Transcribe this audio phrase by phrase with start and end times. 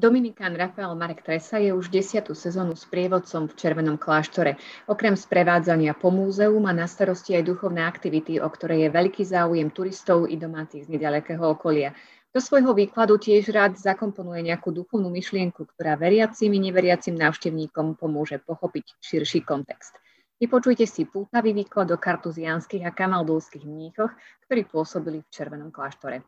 [0.00, 4.56] Dominikán Rafael Marek Tresa je už desiatú sezónu s prievodcom v Červenom kláštore.
[4.88, 9.68] Okrem sprevádzania po múzeu má na starosti aj duchovné aktivity, o ktoré je veľký záujem
[9.68, 11.92] turistov i domácich z nedalekého okolia.
[12.32, 18.40] Do svojho výkladu tiež rád zakomponuje nejakú duchovnú myšlienku, ktorá veriacim i neveriacim návštevníkom pomôže
[18.40, 20.00] pochopiť širší kontext.
[20.40, 24.16] Vypočujte si pútavý výklad o kartuziánskych a kamaldulských mníchoch,
[24.48, 26.24] ktorí pôsobili v Červenom kláštore.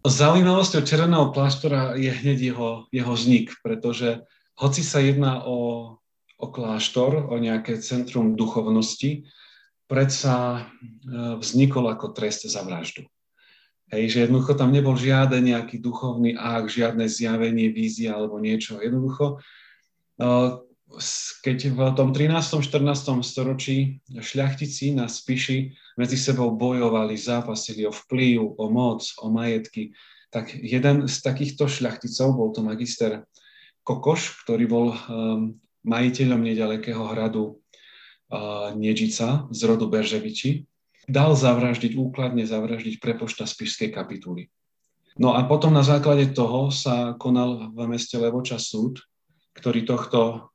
[0.00, 4.24] Zaujímavosťou Červeného kláštora je hneď jeho, jeho vznik, pretože
[4.56, 5.92] hoci sa jedná o,
[6.40, 9.28] o kláštor, o nejaké centrum duchovnosti,
[9.84, 10.62] predsa e,
[11.36, 13.04] vznikol ako trest za vraždu.
[13.92, 18.80] Hej, že jednoducho tam nebol žiaden nejaký duchovný akt, žiadne zjavenie, vízia alebo niečo.
[18.80, 19.44] Jednoducho,
[20.16, 20.24] e,
[21.44, 22.64] keď v tom 13.
[22.64, 23.20] 14.
[23.20, 29.92] storočí šľachtici na Spiši medzi sebou bojovali, zápasili o vplyv, o moc, o majetky,
[30.32, 33.28] tak jeden z takýchto šľachticov, bol to magister
[33.84, 37.60] Kokoš, ktorý bol um, majiteľom nedalekého hradu
[38.32, 40.64] uh, Niežica z rodu Berževiči,
[41.10, 44.48] dal zavraždiť, úkladne zavraždiť prepošta Spišskej kapituly.
[45.20, 49.04] No a potom na základe toho sa konal v meste Levoča súd,
[49.58, 50.48] ktorý tohto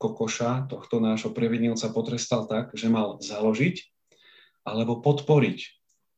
[0.00, 3.97] Kokoša, tohto nášho previnilca potrestal tak, že mal založiť
[4.68, 5.58] alebo podporiť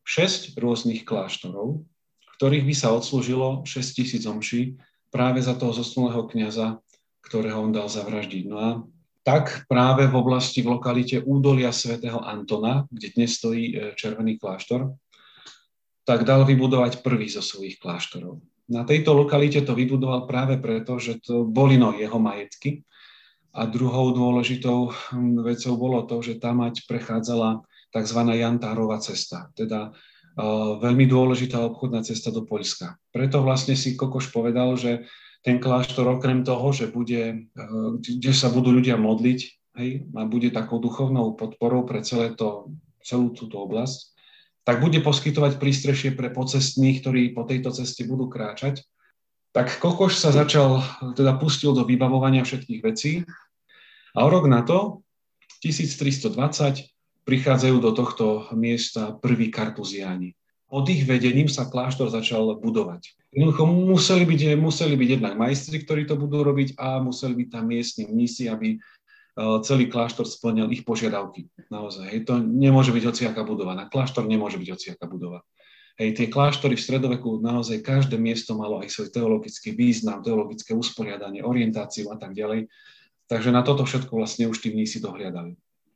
[0.03, 1.87] 6 rôznych kláštorov,
[2.39, 4.81] ktorých by sa odslúžilo 6 tisíc omší
[5.15, 6.83] práve za toho zosnulého kniaza,
[7.23, 8.45] ktorého on dal zavraždiť.
[8.49, 8.71] No a
[9.21, 14.97] tak práve v oblasti, v lokalite údolia svätého Antona, kde dnes stojí e, Červený kláštor,
[16.09, 18.41] tak dal vybudovať prvý zo svojich kláštorov.
[18.73, 22.81] Na tejto lokalite to vybudoval práve preto, že to boli no jeho majetky,
[23.51, 28.21] a druhou dôležitou hm, vecou bolo to, že tá mať prechádzala tzv.
[28.35, 32.97] Jantárová cesta, teda uh, veľmi dôležitá obchodná cesta do Poľska.
[33.11, 35.07] Preto vlastne si Kokoš povedal, že
[35.41, 39.41] ten kláštor okrem toho, že bude, uh, kde sa budú ľudia modliť,
[39.79, 44.13] hej, a bude takou duchovnou podporou pre celé to, celú túto oblasť,
[44.65, 48.85] tak bude poskytovať prístrešie pre pocestných, ktorí po tejto ceste budú kráčať
[49.51, 50.79] tak Kokoš sa začal,
[51.19, 53.27] teda pustil do vybavovania všetkých vecí
[54.15, 55.03] a rok na to,
[55.67, 56.87] 1320,
[57.31, 60.35] prichádzajú do tohto miesta prví kartuziáni.
[60.67, 63.15] Pod ich vedením sa kláštor začal budovať.
[63.31, 67.65] Jednoducho museli byť, museli byť jednak majstri, ktorí to budú robiť a museli byť tam
[67.71, 68.79] miestni mnísi, aby e,
[69.63, 71.47] celý kláštor splnil ich požiadavky.
[71.71, 72.27] Naozaj.
[72.27, 73.79] To nemôže byť hociaká budova.
[73.79, 75.47] Na kláštor nemôže byť hociaká budova.
[75.99, 81.47] Hej, tie kláštory v stredoveku, naozaj každé miesto malo aj svoj teologický význam, teologické usporiadanie,
[81.47, 82.67] orientáciu a tak ďalej.
[83.31, 85.55] Takže na toto všetko vlastne už tí mnísi dohliadali.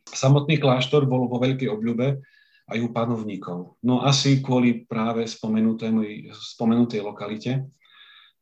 [0.09, 2.20] Samotný kláštor bol vo veľkej obľube
[2.65, 3.76] aj u panovníkov.
[3.84, 7.69] No asi kvôli práve spomenutej lokalite,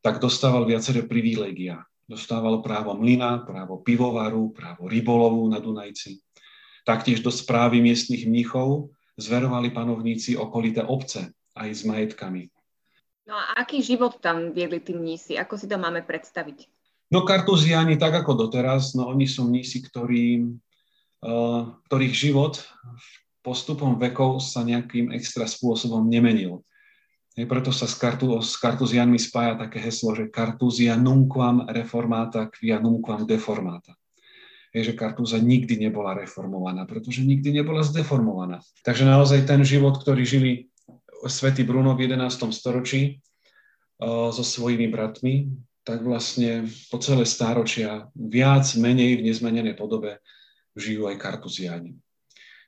[0.03, 1.83] tak dostával viaceré privilégia.
[2.03, 6.19] Dostával právo mlyna, právo pivovaru, právo rybolovu na Dunajci.
[6.83, 12.51] Taktiež do správy miestnych mníchov zverovali panovníci okolité obce, aj s majetkami.
[13.23, 15.39] No a aký život tam viedli tí mnísi?
[15.39, 16.67] Ako si to máme predstaviť?
[17.07, 20.43] No kartuziani, tak ako doteraz, no oni sú mnísi, ktorí,
[21.87, 22.59] ktorých život
[23.43, 26.63] postupom vekov sa nejakým extra spôsobom nemenil.
[27.33, 32.77] Hej, preto sa s, kartu, s kartuzianmi spája také heslo, že kartuzia nunquam reformata quia
[32.77, 33.97] nunquam deformata.
[34.69, 38.61] Hej, že kartúza nikdy nebola reformovaná, pretože nikdy nebola zdeformovaná.
[38.85, 40.51] Takže naozaj ten život, ktorý žili
[41.25, 42.53] svätý Bruno v 11.
[42.53, 43.21] storočí
[44.07, 45.49] so svojimi bratmi,
[45.83, 50.21] tak vlastne po celé stáročia viac, menej v nezmenenej podobe
[50.77, 51.97] žijú aj kartuziani.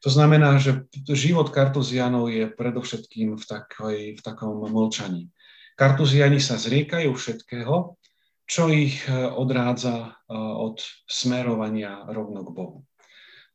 [0.05, 5.33] To znamená, že život kartuzianov je predovšetkým v, takoj, v takom mlčaní.
[5.73, 7.97] Kartuziani sa zriekajú všetkého,
[8.45, 10.77] čo ich e, odrádza e, od
[11.09, 12.79] smerovania rovno k Bohu.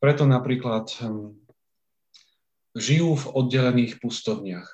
[0.03, 1.39] Preto napríklad hm,
[2.75, 4.67] žijú v oddelených pustovniach.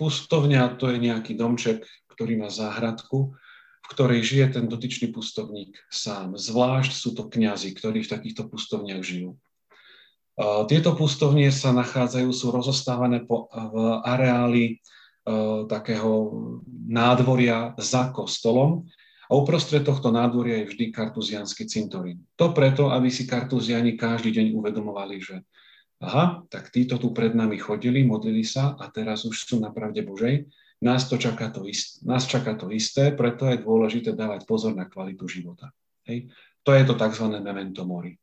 [0.00, 3.36] Pustovňa to je nejaký domček, ktorý má záhradku,
[3.84, 6.36] v ktorej žije ten dotyčný pustovník sám.
[6.36, 9.38] Zvlášť sú to kňazi, ktorí v takýchto pustovniach žijú.
[10.70, 13.76] Tieto pustovnie sa nachádzajú, sú rozostávané po, v
[14.06, 14.74] areáli e,
[15.66, 16.30] takého
[16.86, 18.86] nádvoria za kostolom
[19.26, 22.22] a uprostred tohto nádvoria je vždy kartuzianský cintorín.
[22.38, 25.42] To preto, aby si kartuziani každý deň uvedomovali, že
[25.98, 30.06] aha, tak títo tu pred nami chodili, modlili sa a teraz už sú na pravde
[30.06, 30.46] Božej.
[30.78, 34.86] Nás, to čaká to isté, nás čaká to isté, preto je dôležité dávať pozor na
[34.86, 35.74] kvalitu života.
[36.06, 36.30] Hej.
[36.62, 37.26] To je to tzv.
[37.42, 38.14] memento mori.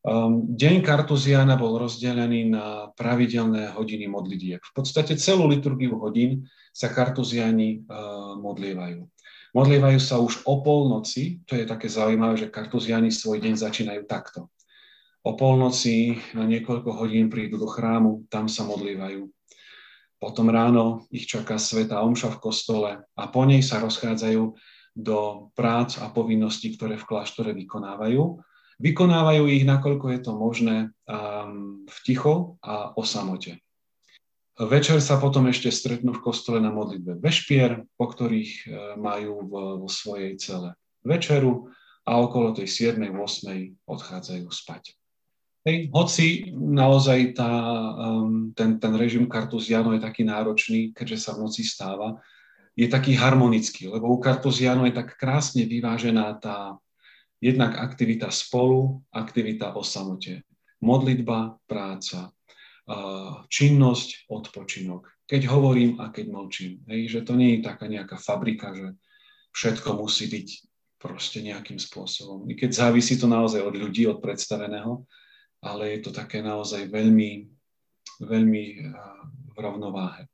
[0.00, 4.56] Um, deň Kartuziana bol rozdelený na pravidelné hodiny modlitiek.
[4.64, 9.04] V podstate celú liturgiu hodín sa Kartuziani uh, modlievajú.
[9.52, 14.48] Modlievajú sa už o polnoci, to je také zaujímavé, že Kartuziani svoj deň začínajú takto.
[15.20, 19.28] O polnoci na niekoľko hodín prídu do chrámu, tam sa modlievajú.
[20.20, 24.42] Potom ráno ich čaká sveta omša v kostole a po nej sa rozchádzajú
[24.94, 25.18] do
[25.56, 28.44] prác a povinností, ktoré v kláštore vykonávajú
[28.80, 33.60] Vykonávajú ich, nakoľko je to možné, um, v ticho a o samote.
[34.56, 38.66] Večer sa potom ešte stretnú v kostole na modlitbe vešpier, po ktorých e,
[39.00, 41.72] majú vo, vo svojej cele večeru
[42.04, 43.00] a okolo tej 7.
[43.08, 43.88] 8.
[43.88, 44.99] odchádzajú spať.
[45.60, 47.52] Hej, hoci naozaj tá,
[47.92, 52.16] um, ten, ten režim Kartuziano je taký náročný, keďže sa v noci stáva,
[52.72, 56.80] je taký harmonický, lebo u Kartuziano je tak krásne vyvážená tá,
[57.40, 60.44] Jednak aktivita spolu, aktivita o samote.
[60.84, 62.28] Modlitba, práca,
[63.48, 65.08] činnosť, odpočinok.
[65.24, 66.84] Keď hovorím a keď mlčím.
[66.84, 68.92] Hej, že to nie je taká nejaká fabrika, že
[69.56, 70.48] všetko musí byť
[71.00, 72.44] proste nejakým spôsobom.
[72.52, 75.08] I keď závisí to naozaj od ľudí, od predstaveného,
[75.60, 77.48] ale je to také naozaj veľmi,
[78.24, 78.64] veľmi
[79.52, 80.28] v rovnováhe.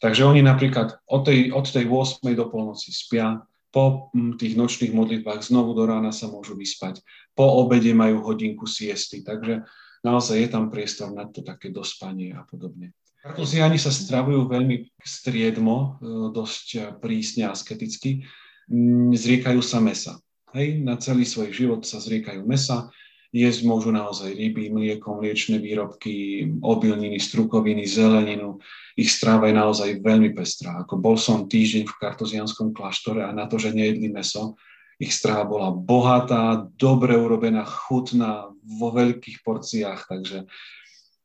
[0.00, 2.24] Takže oni napríklad od tej, od tej 8.
[2.32, 7.00] do polnoci spia, po mm, tých nočných modlitbách znovu do rána sa môžu vyspať,
[7.38, 9.62] po obede majú hodinku siesty, takže
[10.02, 12.90] naozaj je tam priestor na to také dospanie a podobne.
[13.20, 15.88] Kartuziani sa stravujú veľmi striedmo, e,
[16.34, 18.26] dosť e, prísne asketicky,
[18.66, 20.18] mm, zriekajú sa mesa.
[20.50, 22.90] Hej, na celý svoj život sa zriekajú mesa,
[23.30, 28.58] jesť môžu naozaj ryby, mlieko, mliečne výrobky, obilniny, strukoviny, zeleninu.
[28.98, 30.82] Ich stráva je naozaj veľmi pestrá.
[30.82, 34.58] Ako bol som týždeň v kartuzianskom kláštore a na to, že nejedli meso,
[35.00, 40.44] ich stráva bola bohatá, dobre urobená, chutná, vo veľkých porciách, takže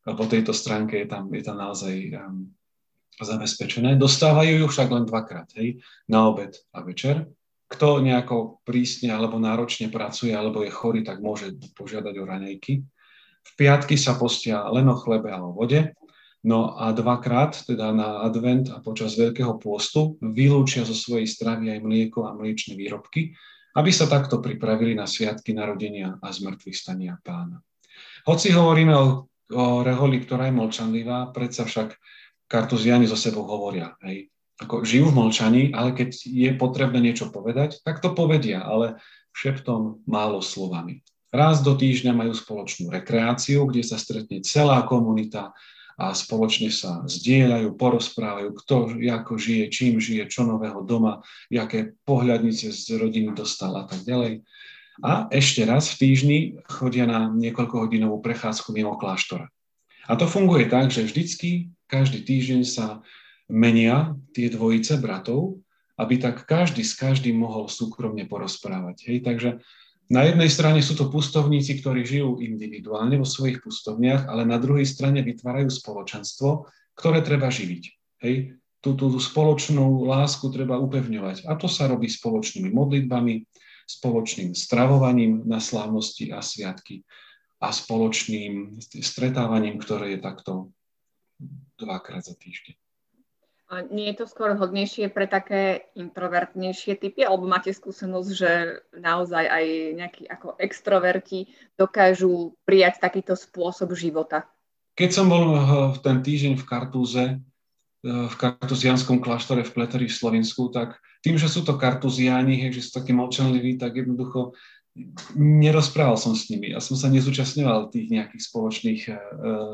[0.08, 2.48] po tejto stránke je tam, je tam naozaj um,
[3.20, 4.00] zabezpečené.
[4.00, 7.28] Dostávajú ju však len dvakrát, hej, na obed a večer
[7.66, 12.74] kto nejako prísne alebo náročne pracuje alebo je chorý, tak môže požiadať o raňajky.
[13.46, 15.94] V piatky sa postia len o chlebe a o vode.
[16.46, 21.80] No a dvakrát, teda na advent a počas Veľkého pôstu, vylúčia zo svojej stravy aj
[21.82, 23.34] mlieko a mliečne výrobky,
[23.74, 27.66] aby sa takto pripravili na sviatky narodenia a zmrtvých stania pána.
[28.30, 29.26] Hoci hovoríme o,
[29.58, 31.98] o reholi, ktorá je mlčanlivá, predsa však
[32.46, 33.98] kartuziani zo sebou hovoria.
[34.06, 39.00] Hej ako žijú v mlčaní, ale keď je potrebné niečo povedať, tak to povedia, ale
[39.36, 41.04] šeptom málo slovami.
[41.36, 45.52] Raz do týždňa majú spoločnú rekreáciu, kde sa stretne celá komunita
[45.96, 52.72] a spoločne sa zdieľajú, porozprávajú, kto ako žije, čím žije, čo nového doma, aké pohľadnice
[52.72, 54.44] z rodiny dostal a tak ďalej.
[55.04, 56.40] A ešte raz v týždni
[56.72, 59.52] chodia na niekoľkohodinovú prechádzku mimo kláštora.
[60.08, 63.04] A to funguje tak, že vždycky, každý týždeň sa
[63.50, 65.62] menia tie dvojice bratov,
[65.96, 69.08] aby tak každý s každým mohol súkromne porozprávať.
[69.08, 69.18] Hej?
[69.24, 69.50] Takže
[70.12, 74.86] na jednej strane sú to pustovníci, ktorí žijú individuálne vo svojich pustovniach, ale na druhej
[74.86, 77.84] strane vytvárajú spoločenstvo, ktoré treba živiť.
[78.22, 78.60] Hej?
[78.84, 81.50] Tú, tú spoločnú lásku treba upevňovať.
[81.50, 83.50] A to sa robí spoločnými modlitbami,
[83.90, 87.02] spoločným stravovaním na slávnosti a sviatky
[87.58, 90.70] a spoločným stretávaním, ktoré je takto
[91.82, 92.85] dvakrát za týždeň.
[93.66, 98.52] Nie je to skôr hodnejšie pre také introvertnejšie typy, alebo máte skúsenosť, že
[98.94, 99.66] naozaj aj
[99.98, 104.46] nejakí ako extroverti dokážu prijať takýto spôsob života?
[104.94, 105.58] Keď som bol
[105.92, 111.42] v ten týždeň v Kartúze, eh, v kartuzianskom kláštore v Pleteri v Slovensku, tak tým,
[111.42, 114.54] že sú to kartuziáni, že sú takí molčanliví, tak jednoducho
[115.36, 116.70] nerozprával som s nimi.
[116.72, 119.18] Ja som sa nezúčastňoval tých nejakých spoločných uh,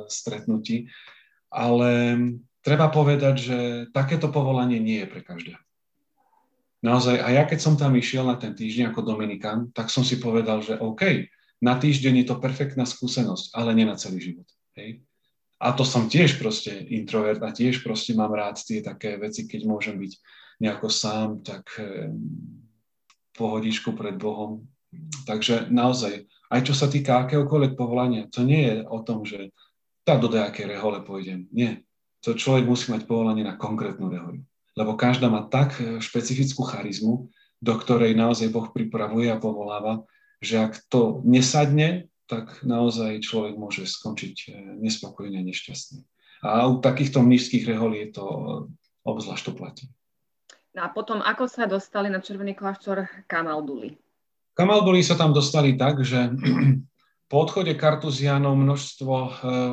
[0.10, 0.89] stretnutí,
[1.53, 2.17] ale
[2.62, 3.58] treba povedať, že
[3.89, 5.62] takéto povolanie nie je pre každého.
[6.82, 10.18] Naozaj, a ja keď som tam išiel na ten týždeň ako Dominikán, tak som si
[10.18, 11.30] povedal, že OK,
[11.62, 14.50] na týždeň je to perfektná skúsenosť, ale nie na celý život.
[14.74, 15.06] Hej?
[15.62, 19.70] A to som tiež proste introvert a tiež proste mám rád tie také veci, keď
[19.70, 20.12] môžem byť
[20.58, 22.10] nejako sám, tak eh,
[23.38, 24.65] pohodičku pred Bohom.
[25.30, 29.53] Takže naozaj, aj čo sa týka akéhokoľvek povolania, to nie je o tom, že
[30.01, 31.46] tá do nejaké rehole pôjdem.
[31.53, 31.86] Nie
[32.22, 34.46] to človek musí mať povolanie na konkrétnu reholu.
[34.78, 37.28] Lebo každá má tak e, špecifickú charizmu,
[37.60, 40.06] do ktorej naozaj Boh pripravuje a povoláva,
[40.40, 44.50] že ak to nesadne, tak naozaj človek môže skončiť e,
[44.80, 46.01] nespokojne a nešťastný.
[46.42, 48.42] A u takýchto mnížských reholí je to e,
[49.04, 49.86] obzvlášť to platí.
[50.72, 54.00] No a potom, ako sa dostali na Červený kláštor Kamalduli?
[54.56, 56.32] Kamalduli sa tam dostali tak, že
[57.32, 59.30] Po odchode Kartuzianov množstvo e,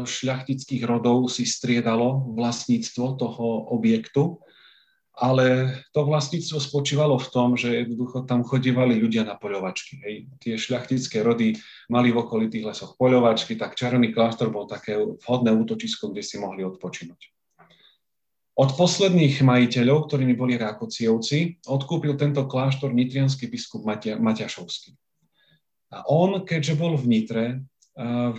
[0.07, 4.39] šľachtických rodov si striedalo vlastníctvo toho objektu,
[5.19, 9.99] ale to vlastníctvo spočívalo v tom, že jednoducho tam chodívali ľudia na poľovačky.
[9.99, 10.15] Hej.
[10.39, 11.59] Tie šľachtické rody
[11.91, 14.95] mali v okolitých lesoch poľovačky, tak Čarný kláštor bol také
[15.27, 17.35] vhodné útočisko, kde si mohli odpočinúť.
[18.55, 25.08] Od posledných majiteľov, ktorými boli Rákocievci, odkúpil tento kláštor nitrianský biskup Matia, Maťašovský.
[25.89, 27.45] A on, keďže bol v Nitre,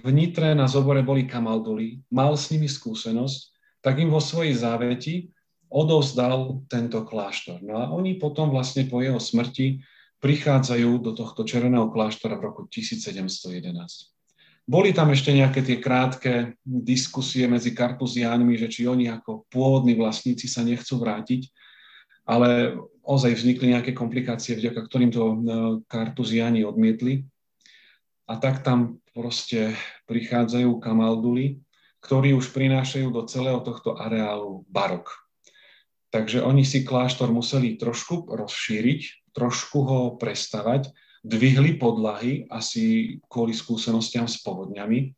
[0.03, 3.39] v Nitre na zobore boli kamalduli, mal s nimi skúsenosť,
[3.83, 5.33] tak im vo svojej záveti
[5.69, 7.61] odovzdal tento kláštor.
[7.61, 9.83] No a oni potom vlastne po jeho smrti
[10.19, 14.11] prichádzajú do tohto červeného kláštora v roku 1711.
[14.69, 20.45] Boli tam ešte nejaké tie krátke diskusie medzi kartuziánmi, že či oni ako pôvodní vlastníci
[20.45, 21.49] sa nechcú vrátiť,
[22.29, 25.35] ale ozaj vznikli nejaké komplikácie, vďaka ktorým to e,
[25.89, 27.25] kartuziáni odmietli.
[28.29, 29.73] A tak tam proste
[30.05, 31.57] prichádzajú kamalduli,
[31.99, 35.09] ktorí už prinášajú do celého tohto areálu barok.
[36.13, 40.89] Takže oni si kláštor museli trošku rozšíriť, trošku ho prestavať,
[41.25, 45.13] dvihli podlahy asi kvôli skúsenostiam s povodňami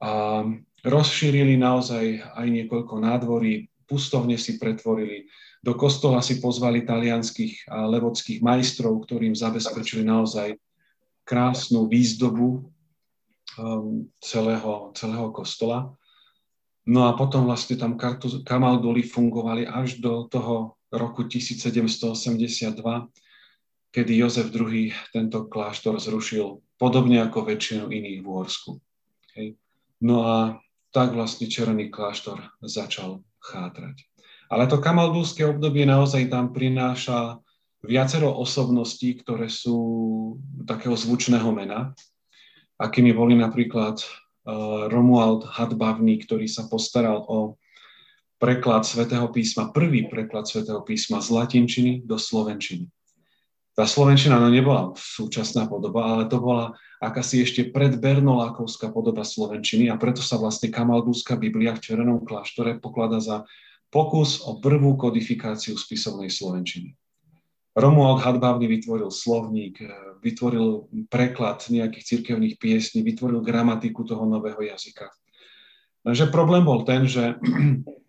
[0.00, 0.44] a
[0.86, 5.26] rozšírili naozaj aj niekoľko nádvorí, pustovne si pretvorili,
[5.64, 10.54] do kostola si pozvali talianských a levodských majstrov, ktorým zabezpečili naozaj
[11.26, 12.70] krásnu výzdobu
[13.58, 15.90] um, celého, celého kostola.
[16.86, 17.98] No a potom vlastne tam
[18.46, 22.78] kamalduly fungovali až do toho roku 1782,
[23.90, 28.78] kedy Jozef II tento kláštor zrušil, podobne ako väčšinu iných v Uhorsku.
[29.34, 29.58] Hej.
[29.98, 30.36] No a
[30.94, 34.06] tak vlastne Černý kláštor začal chátrať.
[34.46, 37.42] Ale to kamaldulské obdobie naozaj tam prináša
[37.86, 39.78] viacero osobností, ktoré sú
[40.66, 41.94] takého zvučného mena,
[42.76, 47.56] akými boli napríklad uh, Romuald Hadbavný, ktorý sa postaral o
[48.36, 52.90] preklad svätého písma, prvý preklad svätého písma z latinčiny do slovenčiny.
[53.76, 60.00] Tá slovenčina no nebola súčasná podoba, ale to bola akási ešte predbernolákovská podoba slovenčiny a
[60.00, 63.44] preto sa vlastne Kamaldúska Biblia v Červenom kláštore poklada za
[63.92, 66.96] pokus o prvú kodifikáciu spisovnej slovenčiny.
[67.76, 69.92] Romuald Hadbavný vytvoril slovník, e,
[70.24, 75.12] vytvoril preklad nejakých cirkevných piesní, vytvoril gramatiku toho nového jazyka.
[76.00, 77.36] Takže problém bol ten, že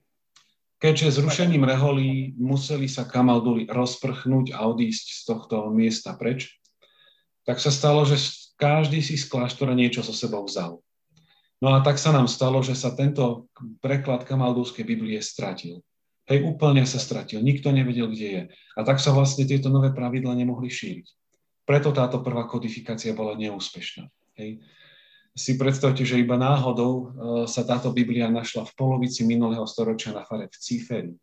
[0.83, 6.55] keďže zrušením reholí museli sa kamalduli rozprchnúť a odísť z tohto miesta preč,
[7.43, 8.15] tak sa stalo, že
[8.55, 10.79] každý si z kláštora niečo so sebou vzal.
[11.59, 13.49] No a tak sa nám stalo, že sa tento
[13.83, 15.81] preklad kamaldúskej Biblie stratil.
[16.27, 18.43] Hej, úplne sa stratil, nikto nevedel, kde je.
[18.75, 21.07] A tak sa vlastne tieto nové pravidla nemohli šíriť.
[21.63, 24.07] Preto táto prvá kodifikácia bola neúspešná.
[24.35, 24.59] Hej.
[25.37, 27.07] Si predstavte, že iba náhodou uh,
[27.47, 31.13] sa táto Biblia našla v polovici minulého storočia na fare v Cíferi,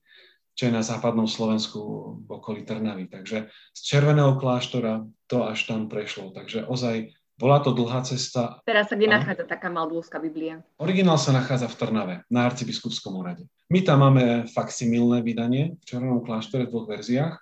[0.56, 1.80] čo je na západnom Slovensku
[2.25, 3.11] v okolí Trnavy.
[3.11, 6.32] Takže z Červeného kláštora to až tam prešlo.
[6.32, 8.62] Takže ozaj bola to dlhá cesta.
[8.62, 9.19] Teraz sa kde a...
[9.19, 10.62] nachádza taká maldúska Biblia?
[10.79, 13.47] Originál sa nachádza v Trnave, na arcibiskupskom úrade.
[13.71, 17.35] My tam máme faksimilné vydanie v Červenom kláštore v dvoch verziách,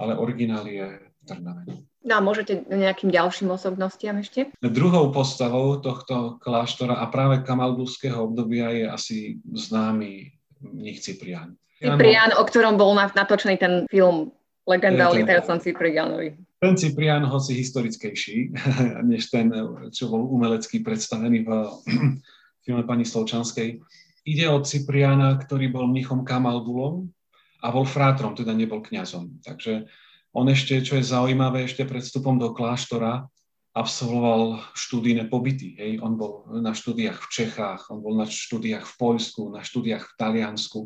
[0.00, 1.62] ale originál je v Trnave.
[2.06, 4.54] No a môžete nejakým ďalším osobnostiam ešte?
[4.62, 10.30] Druhou postavou tohto kláštora a práve kamaldúského obdobia je asi známy
[10.62, 11.58] mních Ciprián.
[11.82, 14.32] Ciprián, o ktorom bol natočený ten film
[14.66, 16.38] Legenda o Literacom Ciprianovi.
[16.56, 18.36] Ten Ciprian, hoci historickejší,
[19.12, 19.52] než ten,
[19.92, 21.50] čo bol umelecký predstavený v
[22.64, 23.78] filme pani Slovčanskej,
[24.26, 27.12] ide o Cipriana, ktorý bol mnichom Kamaldulom
[27.62, 29.44] a bol frátrom, teda nebol kňazom.
[29.44, 29.86] Takže
[30.36, 33.24] on ešte, čo je zaujímavé, ešte pred vstupom do kláštora
[33.76, 35.76] absolvoval štúdijné pobyty.
[35.76, 35.92] Hej.
[36.00, 40.16] On bol na štúdiách v Čechách, on bol na štúdiách v Poľsku, na štúdiách v
[40.16, 40.80] Taliansku.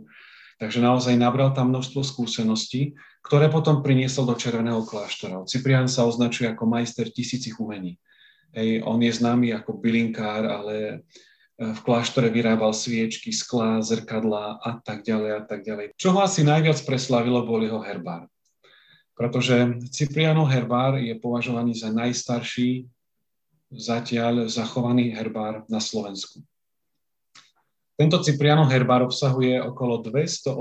[0.61, 2.93] Takže naozaj nabral tam množstvo skúseností,
[3.25, 5.49] ktoré potom priniesol do Červeného kláštora.
[5.49, 7.97] Ciprian sa označuje ako majster tisícich umení.
[8.53, 10.97] Hej, on je známy ako bylinkár, ale e,
[11.65, 15.97] v kláštore vyrábal sviečky, sklá, zrkadlá a tak ďalej a tak ďalej.
[15.97, 18.29] Čo ho asi najviac preslavilo, bol jeho herbár.
[19.17, 22.85] Pretože Ciprianov herbár je považovaný za najstarší
[23.73, 26.45] zatiaľ zachovaný herbár na Slovensku.
[28.01, 30.57] Tento Ciprianov herbár obsahuje okolo 282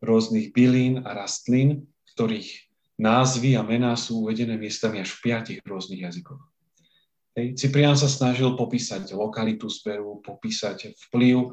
[0.00, 1.84] rôznych bylín a rastlín,
[2.16, 6.40] ktorých názvy a mená sú uvedené miestami až v piatich rôznych jazykoch.
[7.36, 7.60] Hej.
[7.60, 11.48] Ciprian sa snažil popísať lokalitu zberu, popísať vplyv e,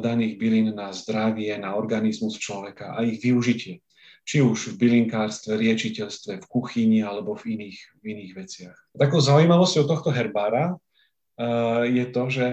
[0.00, 3.84] daných bylín na zdravie, na organizmus človeka a ich využitie.
[4.24, 8.76] či už v bylinkárstve, riečiteľstve, v kuchyni alebo v iných, v iných veciach.
[8.96, 12.46] Takou zaujímavosťou tohto herbára uh, je to, že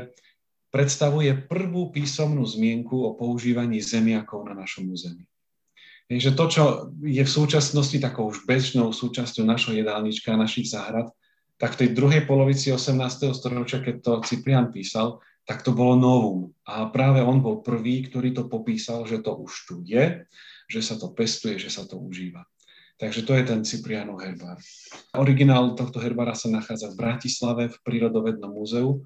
[0.76, 5.24] predstavuje prvú písomnú zmienku o používaní zemiakov na našom území.
[6.12, 6.64] Je, že to, čo
[7.00, 11.08] je v súčasnosti takou už bežnou súčasťou našho jedálnička, našich záhrad,
[11.56, 13.32] tak v tej druhej polovici 18.
[13.32, 16.52] storočia, keď to Cyprian písal, tak to bolo novum.
[16.68, 20.28] A práve on bol prvý, ktorý to popísal, že to už tu je
[20.66, 22.46] že sa to pestuje, že sa to užíva.
[22.96, 24.56] Takže to je ten Ciprianov herbár.
[25.20, 29.04] Originál tohto herbára sa nachádza v Bratislave v Prírodovednom múzeu.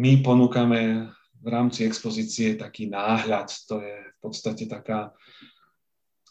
[0.00, 1.12] My ponúkame
[1.44, 5.12] v rámci expozície taký náhľad, to je v podstate taká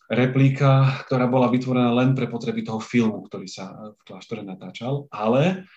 [0.09, 5.69] replika, ktorá bola vytvorená len pre potreby toho filmu, ktorý sa v kláštore natáčal, ale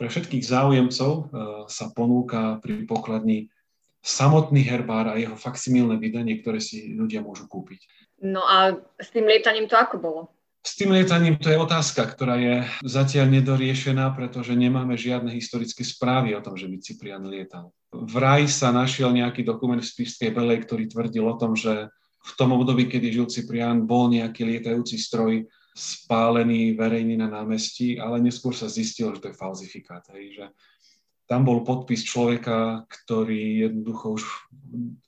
[0.00, 1.24] pre všetkých záujemcov eh,
[1.68, 3.52] sa ponúka pri pokladni
[4.04, 7.88] samotný herbár a jeho faksimilné vydanie, ktoré si ľudia môžu kúpiť.
[8.24, 10.22] No a s tým lietaním to ako bolo?
[10.64, 16.32] S tým lietaním to je otázka, ktorá je zatiaľ nedoriešená, pretože nemáme žiadne historické správy
[16.32, 17.68] o tom, že by Cyprian lietal.
[17.92, 21.92] Vraj sa našiel nejaký dokument v Spišskej Belej, ktorý tvrdil o tom, že
[22.24, 25.44] v tom období, kedy žil Cyprian, bol nejaký lietajúci stroj
[25.76, 30.00] spálený verejný na námestí, ale neskôr sa zistilo, že to je falzifikát.
[30.16, 30.44] Hej, že
[31.28, 34.22] tam bol podpis človeka, ktorý jednoducho už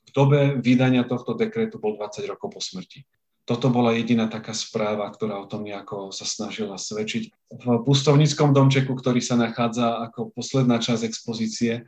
[0.05, 3.05] v dobe vydania tohto dekretu bol 20 rokov po smrti.
[3.47, 7.31] Toto bola jediná taká správa, ktorá o tom nejako sa snažila svedčiť.
[7.63, 11.87] V pustovníckom domčeku, ktorý sa nachádza ako posledná časť expozície,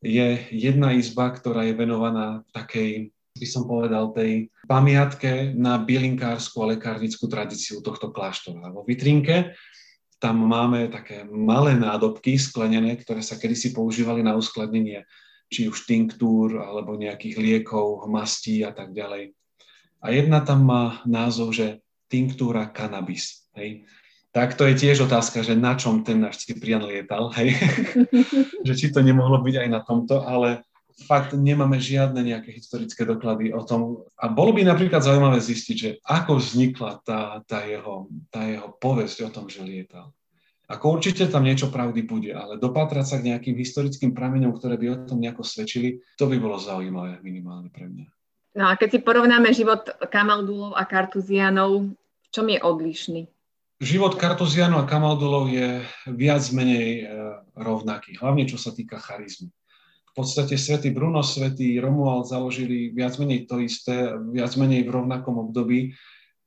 [0.00, 6.78] je jedna izba, ktorá je venovaná takej, by som povedal, tej pamiatke na bylinkárskú a
[6.78, 8.70] lekárnickú tradíciu tohto kláštora.
[8.70, 9.58] Vo vitrinke
[10.22, 15.02] tam máme také malé nádobky sklenené, ktoré sa kedysi používali na uskladnenie
[15.50, 19.34] či už tinktúr alebo nejakých liekov, mastí a tak ďalej.
[20.00, 23.46] A jedna tam má názov, že tinktúra cannabis.
[23.54, 23.84] Hej.
[24.30, 27.54] Tak to je tiež otázka, že na čom ten náš Cyprian lietal, hej.
[28.66, 30.62] že či to nemohlo byť aj na tomto, ale
[31.04, 34.04] fakt nemáme žiadne nejaké historické doklady o tom.
[34.20, 39.28] A bolo by napríklad zaujímavé zistiť, že ako vznikla tá, tá, jeho, tá jeho povesť
[39.28, 40.12] o tom, že lietal.
[40.70, 44.86] Ako určite tam niečo pravdy bude, ale dopatrať sa k nejakým historickým prameňom, ktoré by
[44.94, 48.06] o tom nejako svedčili, to by bolo zaujímavé minimálne pre mňa.
[48.58, 53.22] No a keď si porovnáme život Kamaldulov a Kartuzianov, v čom je odlišný?
[53.80, 55.80] Život Kartuzianov a Kamaldulov je
[56.12, 57.02] viac menej e,
[57.56, 59.48] rovnaký, hlavne čo sa týka charizmy
[60.10, 65.38] v podstate svätý Bruno, svätý Romuald založili viac menej to isté, viac menej v rovnakom
[65.38, 65.94] období,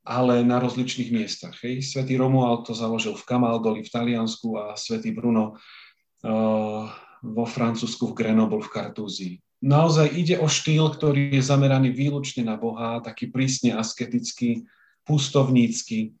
[0.04, 1.56] ale na rozličných miestach.
[1.64, 1.80] Hej.
[1.80, 6.84] Svetý Romuald to založil v Camaldoli v Taliansku a svätý Bruno uh,
[7.24, 9.34] vo Francúzsku v Grenoble v Kartúzii.
[9.64, 14.68] Naozaj ide o štýl, ktorý je zameraný výlučne na Boha, taký prísne asketický,
[15.08, 16.12] pustovnícky.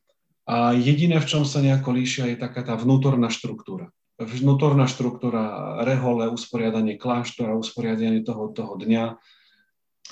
[0.48, 6.30] A jediné, v čom sa nejako líšia, je taká tá vnútorná štruktúra vnútorná štruktúra, rehole,
[6.30, 9.18] usporiadanie kláštora, usporiadanie toho, toho dňa.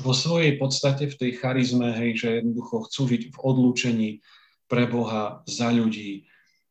[0.03, 4.11] Vo svojej podstate v tej charizme, hej, že jednoducho chcú žiť v odlúčení
[4.67, 6.27] pre Boha, za ľudí,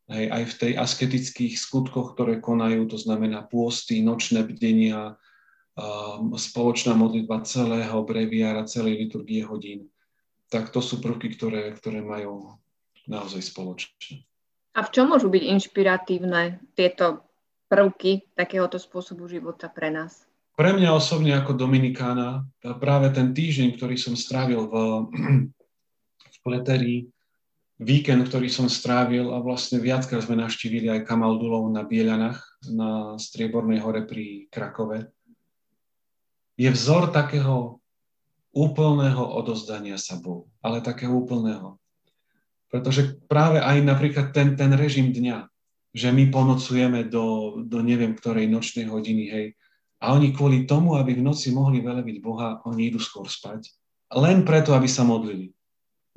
[0.10, 5.16] hej, aj v tej asketických skutkoch, ktoré konajú, to znamená pôsty, nočné bdenia,
[6.36, 9.88] spoločná modlitba celého breviára, celej liturgie hodín,
[10.52, 12.60] tak to sú prvky, ktoré, ktoré majú
[13.08, 14.28] naozaj spoločné.
[14.76, 17.28] A v čom môžu byť inšpiratívne tieto
[17.72, 20.28] prvky takéhoto spôsobu života pre nás?
[20.56, 22.44] Pre mňa osobne ako Dominikána
[22.80, 24.76] práve ten týždeň, ktorý som strávil v,
[26.36, 27.08] v Pleterii,
[27.82, 33.82] víkend, ktorý som strávil a vlastne viackrát sme navštívili aj Kamaldulov na Bieľanách, na Striebornej
[33.82, 35.10] hore pri Krakove,
[36.62, 37.82] je vzor takého
[38.54, 41.82] úplného odozdania sa Bohu, ale takého úplného.
[42.70, 45.50] Pretože práve aj napríklad ten, ten režim dňa,
[45.92, 49.48] že my ponocujeme do, do neviem ktorej nočnej hodiny, hej,
[50.02, 53.70] a oni kvôli tomu, aby v noci mohli velebiť Boha, oni idú skôr spať.
[54.10, 55.54] Len preto, aby sa modlili.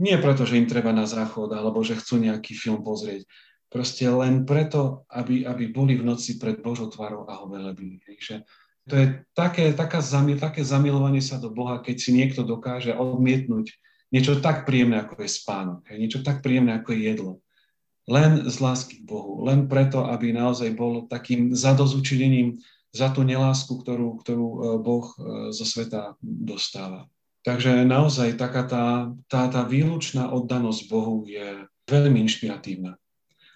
[0.01, 3.29] Nie preto, že im treba na záchod, alebo že chcú nejaký film pozrieť.
[3.69, 8.01] Proste len preto, aby, aby boli v noci pred Božou tvárou a ho velebili.
[8.09, 8.17] Hej.
[8.19, 8.35] Že
[8.85, 13.73] to je také, taká zamil, také zamilovanie sa do Boha, keď si niekto dokáže odmietnúť
[14.12, 17.33] niečo tak príjemné, ako je spánok, hej, niečo tak príjemné, ako je jedlo.
[18.05, 22.61] Len z lásky k Bohu, len preto, aby naozaj bol takým zadozučinením
[22.94, 25.16] za tú nelásku, ktorú, ktorú e, Boh e,
[25.51, 27.11] zo sveta dostáva.
[27.42, 28.87] Takže naozaj taká tá,
[29.27, 32.97] tá, tá výlučná oddanosť Bohu je veľmi inšpiratívna.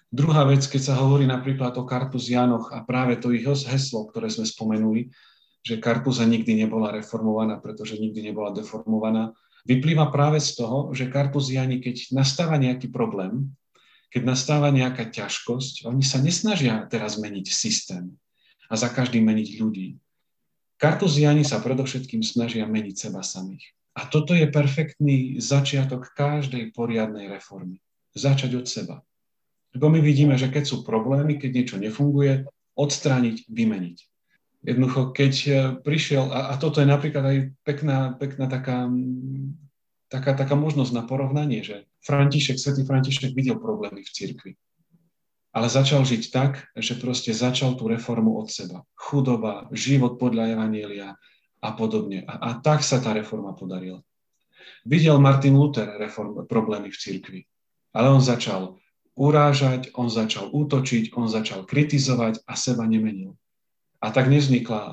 [0.09, 4.45] Druhá vec, keď sa hovorí napríklad o Kartuzianoch a práve to ich heslo, ktoré sme
[4.45, 5.13] spomenuli,
[5.61, 9.37] že Kartuza nikdy nebola reformovaná, pretože nikdy nebola deformovaná,
[9.69, 13.53] vyplýva práve z toho, že kartuziani, keď nastáva nejaký problém,
[14.09, 18.17] keď nastáva nejaká ťažkosť, oni sa nesnažia teraz meniť systém
[18.65, 20.01] a za každým meniť ľudí.
[20.79, 23.61] Kartuziani sa predovšetkým snažia meniť seba samých.
[23.99, 27.83] A toto je perfektný začiatok každej poriadnej reformy.
[28.15, 28.95] Začať od seba.
[29.75, 33.97] Lebo my vidíme, že keď sú problémy, keď niečo nefunguje, odstrániť, vymeniť.
[34.59, 38.91] Jednoducho, keď e, prišiel, a, a toto je napríklad aj pekná, pekná taká,
[40.11, 44.51] taká, taká možnosť na porovnanie, že František, svätý František videl problémy v cirkvi.
[45.55, 48.85] Ale začal žiť tak, že proste začal tú reformu od seba.
[48.93, 51.17] Chudoba, život podľa Evanielia,
[51.59, 52.23] a podobne.
[52.23, 53.99] A, a tak sa tá reforma podarila.
[54.87, 57.41] Videl Martin Luther reform, problémy v cirkvi,
[57.91, 58.78] ale on začal
[59.19, 63.35] urážať, on začal útočiť, on začal kritizovať a seba nemenil.
[63.99, 64.91] A tak nevznikla uh,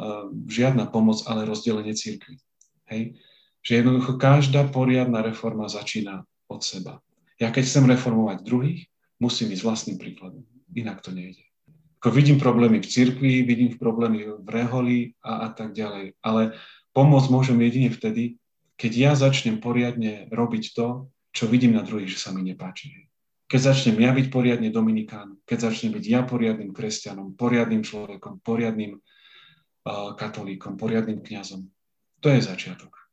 [0.51, 2.43] žiadna pomoc, ale rozdelenie cirkvi.
[2.91, 3.23] Hej?
[3.63, 6.99] Že jednoducho každá poriadna reforma začína od seba.
[7.39, 8.91] Ja keď chcem reformovať druhých,
[9.23, 10.43] musím ísť vlastným príkladom.
[10.75, 11.47] Inak to nejde.
[12.03, 16.19] Ako vidím problémy v cirkvi, vidím problémy v reholi a, a tak ďalej.
[16.23, 16.59] Ale
[16.95, 18.43] pomôcť môžem jedine vtedy,
[18.75, 23.09] keď ja začnem poriadne robiť to, čo vidím na druhých, že sa mi nepáči.
[23.47, 28.99] Keď začnem ja byť poriadne Dominikán, keď začnem byť ja poriadnym kresťanom, poriadnym človekom, poriadnym
[28.99, 31.63] uh, katolíkom, poriadnym kňazom.
[32.21, 33.06] To je začiatok.